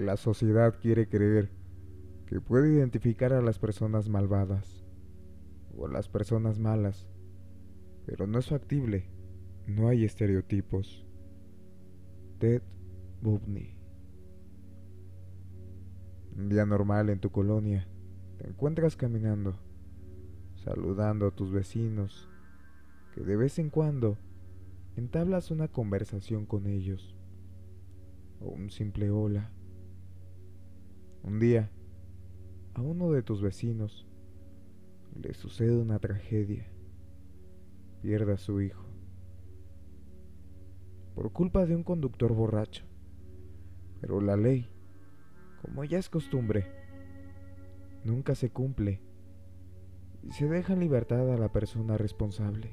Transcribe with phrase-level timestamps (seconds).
[0.00, 1.50] La sociedad quiere creer
[2.24, 4.82] que puede identificar a las personas malvadas
[5.76, 7.06] o las personas malas,
[8.06, 9.10] pero no es factible,
[9.66, 11.04] no hay estereotipos.
[12.38, 12.62] Ted
[13.20, 13.76] Bubney
[16.34, 17.86] Un día normal en tu colonia,
[18.38, 19.58] te encuentras caminando,
[20.64, 22.26] saludando a tus vecinos,
[23.14, 24.16] que de vez en cuando
[24.96, 27.18] entablas una conversación con ellos,
[28.40, 29.52] o un simple hola.
[31.22, 31.70] Un día,
[32.74, 34.06] a uno de tus vecinos
[35.20, 36.66] le sucede una tragedia.
[38.00, 38.86] Pierde a su hijo.
[41.14, 42.84] Por culpa de un conductor borracho.
[44.00, 44.70] Pero la ley,
[45.60, 46.64] como ya es costumbre,
[48.02, 49.02] nunca se cumple
[50.22, 52.72] y se deja en libertad a la persona responsable.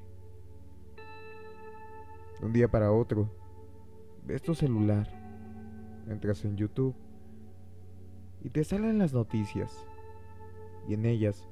[2.39, 3.29] De un día para otro,
[4.25, 5.09] ves tu celular,
[6.07, 6.95] entras en YouTube
[8.47, 9.85] y te salen las noticias
[10.87, 11.49] y en ellas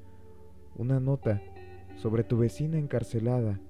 [0.76, 1.42] una nota
[1.96, 3.60] sobre tu vecina encarcelada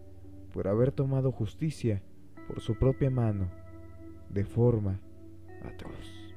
[0.52, 2.04] por haber tomado justicia
[2.46, 3.50] por su propia mano
[4.30, 5.00] de forma
[5.64, 6.36] atroz.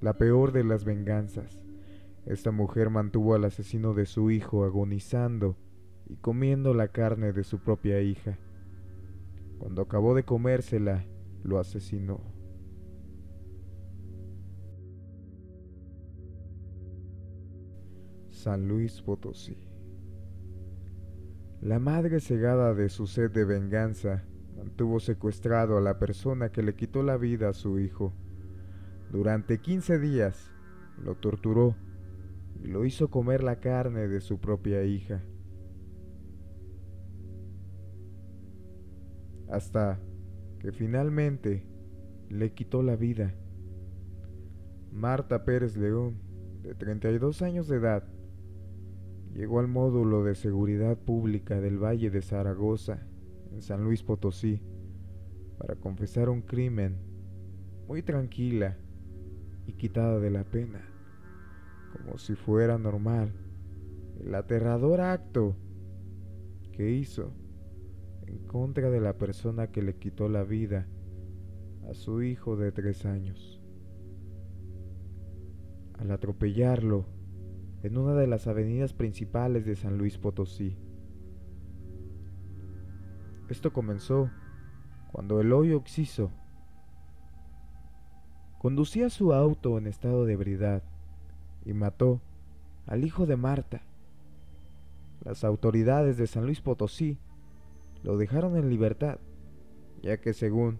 [0.00, 1.60] La peor de las venganzas.
[2.26, 5.54] Esta mujer mantuvo al asesino de su hijo agonizando
[6.08, 8.38] y comiendo la carne de su propia hija.
[9.60, 11.04] Cuando acabó de comérsela,
[11.44, 12.39] lo asesinó.
[18.40, 19.54] San Luis Potosí.
[21.60, 24.24] La madre cegada de su sed de venganza
[24.56, 28.14] mantuvo secuestrado a la persona que le quitó la vida a su hijo.
[29.12, 30.50] Durante 15 días
[31.04, 31.76] lo torturó
[32.64, 35.20] y lo hizo comer la carne de su propia hija.
[39.50, 40.00] Hasta
[40.60, 41.66] que finalmente
[42.30, 43.34] le quitó la vida.
[44.92, 46.22] Marta Pérez León,
[46.62, 48.04] de 32 años de edad,
[49.34, 53.06] Llegó al módulo de seguridad pública del Valle de Zaragoza,
[53.52, 54.60] en San Luis Potosí,
[55.58, 56.96] para confesar un crimen,
[57.86, 58.76] muy tranquila
[59.66, 60.80] y quitada de la pena,
[61.92, 63.32] como si fuera normal,
[64.20, 65.56] el aterrador acto
[66.72, 67.32] que hizo
[68.26, 70.86] en contra de la persona que le quitó la vida
[71.88, 73.60] a su hijo de tres años.
[75.98, 77.04] Al atropellarlo,
[77.82, 80.76] en una de las avenidas principales de San Luis Potosí.
[83.48, 84.30] Esto comenzó
[85.12, 86.30] cuando Eloy Oxiso
[88.58, 90.82] conducía su auto en estado de ebriedad
[91.64, 92.20] y mató
[92.86, 93.82] al hijo de Marta.
[95.24, 97.18] Las autoridades de San Luis Potosí
[98.02, 99.18] lo dejaron en libertad,
[100.02, 100.78] ya que según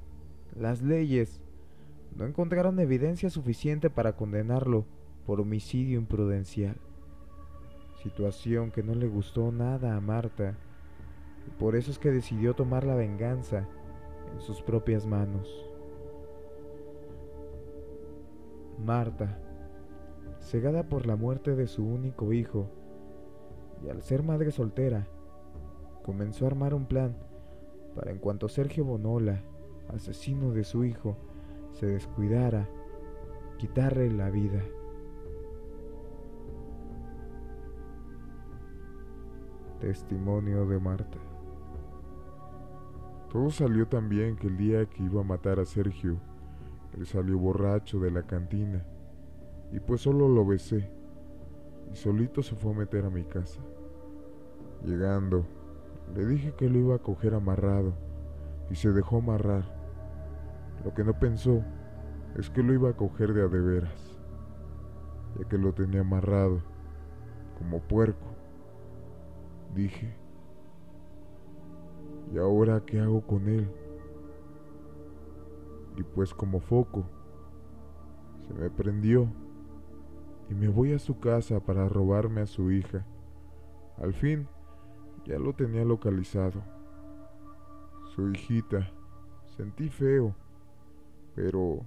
[0.54, 1.40] las leyes
[2.16, 4.84] no encontraron evidencia suficiente para condenarlo
[5.24, 6.76] por homicidio imprudencial
[8.02, 10.54] situación que no le gustó nada a Marta,
[11.46, 13.66] y por eso es que decidió tomar la venganza
[14.32, 15.48] en sus propias manos.
[18.84, 19.38] Marta,
[20.38, 22.66] cegada por la muerte de su único hijo,
[23.84, 25.06] y al ser madre soltera,
[26.02, 27.16] comenzó a armar un plan
[27.94, 29.42] para en cuanto Sergio Bonola,
[29.88, 31.16] asesino de su hijo,
[31.72, 32.68] se descuidara,
[33.58, 34.62] quitarle la vida.
[39.80, 41.16] Testimonio de Marta.
[43.32, 46.18] Todo salió tan bien que el día que iba a matar a Sergio,
[46.98, 48.84] él salió borracho de la cantina
[49.72, 50.90] y pues solo lo besé
[51.90, 53.62] y solito se fue a meter a mi casa.
[54.84, 55.46] Llegando,
[56.14, 57.94] le dije que lo iba a coger amarrado
[58.70, 59.64] y se dejó amarrar.
[60.84, 61.64] Lo que no pensó
[62.36, 64.18] es que lo iba a coger de a de veras,
[65.38, 66.60] ya que lo tenía amarrado
[67.58, 68.39] como puerco
[69.74, 70.14] dije.
[72.32, 73.68] ¿Y ahora qué hago con él?
[75.96, 77.04] Y pues como foco,
[78.46, 79.28] se me prendió
[80.48, 83.04] y me voy a su casa para robarme a su hija.
[83.98, 84.48] Al fin,
[85.24, 86.62] ya lo tenía localizado.
[88.14, 88.90] Su hijita.
[89.56, 90.34] Sentí feo,
[91.34, 91.80] pero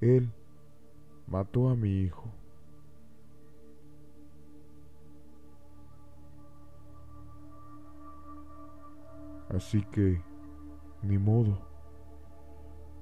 [0.00, 0.32] él
[1.26, 2.24] mató a mi hijo.
[9.54, 10.22] Así que,
[11.02, 11.58] ni modo.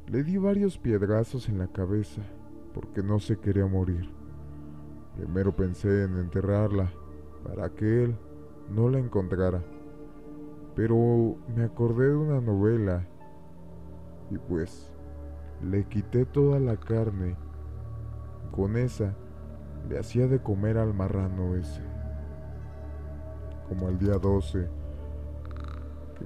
[0.06, 2.22] Le di varios piedrazos en la cabeza
[2.72, 4.10] porque no se quería morir.
[5.16, 6.90] Primero pensé en enterrarla
[7.44, 8.16] para que él
[8.70, 9.62] no la encontrara.
[10.74, 13.04] Pero me acordé de una novela
[14.30, 14.92] Y pues
[15.62, 17.36] le quité toda la carne.
[18.52, 19.14] Con esa
[19.88, 21.82] le hacía de comer al marrano ese.
[23.68, 24.87] Como al día 12, que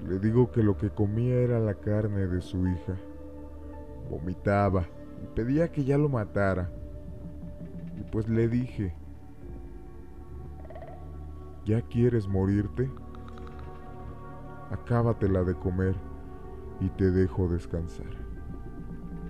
[0.01, 2.95] le digo que lo que comía era la carne de su hija.
[4.11, 4.87] Vomitaba
[5.23, 6.71] y pedía que ya lo matara.
[7.99, 8.95] Y pues le dije,
[11.65, 12.91] ¿ya quieres morirte?
[14.71, 15.95] Acábatela de comer
[16.81, 18.07] y te dejo descansar.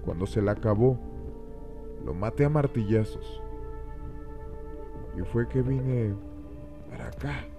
[0.05, 0.99] Cuando se la acabó,
[2.05, 3.43] lo maté a martillazos.
[5.19, 6.15] Y fue que vine
[6.91, 7.52] para acá.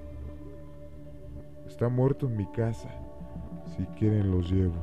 [1.73, 2.87] Está muerto en mi casa.
[3.75, 4.75] Si quieren los llevo.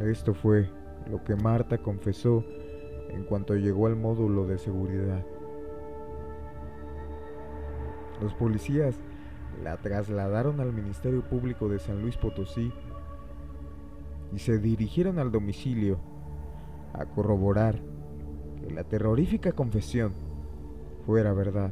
[0.00, 0.70] Esto fue
[1.10, 2.42] lo que Marta confesó
[3.10, 5.22] en cuanto llegó al módulo de seguridad.
[8.22, 8.98] Los policías
[9.62, 12.72] la trasladaron al Ministerio Público de San Luis Potosí
[14.32, 15.98] y se dirigieron al domicilio
[16.94, 17.78] a corroborar
[18.62, 20.14] que la terrorífica confesión
[21.04, 21.70] fuera verdad.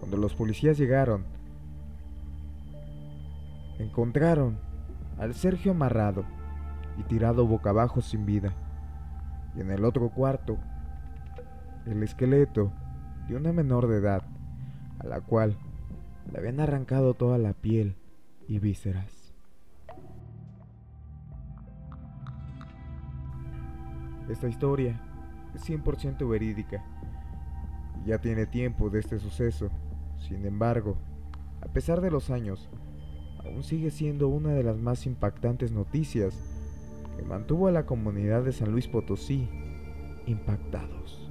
[0.00, 1.24] Cuando los policías llegaron,
[3.78, 4.58] encontraron
[5.18, 6.24] al Sergio amarrado
[6.98, 8.52] y tirado boca abajo sin vida.
[9.56, 10.58] Y en el otro cuarto,
[11.86, 12.72] el esqueleto
[13.28, 14.22] de una menor de edad,
[14.98, 15.56] a la cual
[16.30, 17.96] le habían arrancado toda la piel
[18.48, 19.34] y vísceras.
[24.28, 25.00] Esta historia
[25.54, 26.84] es 100% verídica
[28.02, 29.70] y ya tiene tiempo de este suceso.
[30.18, 30.96] Sin embargo,
[31.60, 32.68] a pesar de los años,
[33.44, 36.34] aún sigue siendo una de las más impactantes noticias
[37.16, 39.48] que mantuvo a la comunidad de San Luis Potosí
[40.26, 41.30] impactados.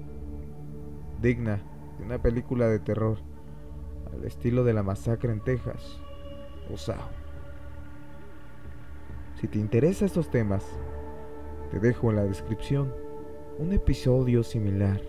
[1.21, 1.61] Digna
[1.97, 3.17] de una película de terror
[4.13, 5.99] al estilo de la masacre en Texas
[6.71, 6.77] o
[9.39, 10.65] Si te interesan estos temas,
[11.71, 12.91] te dejo en la descripción
[13.59, 15.01] un episodio similar.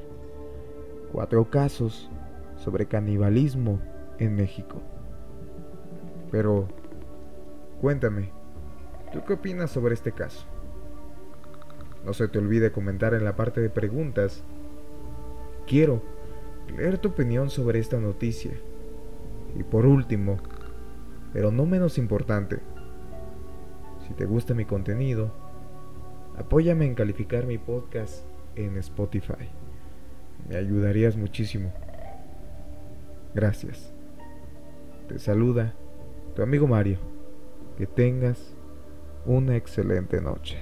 [1.13, 2.11] Cuatro casos
[2.57, 3.81] sobre canibalismo
[4.19, 4.83] en México.
[6.31, 6.69] Pero,
[7.81, 8.31] cuéntame,
[9.13, 10.47] ¿tú qué opinas sobre este caso?
[12.05, 14.45] No se te olvide comentar en la parte de preguntas.
[15.67, 16.03] Quiero
[16.77, 18.53] leer tu opinión sobre esta noticia.
[19.57, 20.39] Y por último,
[21.33, 22.61] pero no menos importante,
[24.07, 25.33] si te gusta mi contenido,
[26.37, 28.25] apóyame en calificar mi podcast
[28.55, 29.51] en Spotify.
[30.49, 31.73] Me ayudarías muchísimo.
[33.37, 33.93] Gracias.
[35.09, 35.75] Te saluda
[36.35, 36.99] tu amigo Mario.
[37.77, 38.57] Que tengas
[39.27, 40.57] una excelente noche.